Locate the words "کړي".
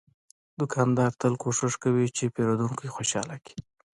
3.45-3.57